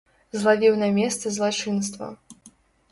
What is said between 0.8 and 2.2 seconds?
на месцы злачынства.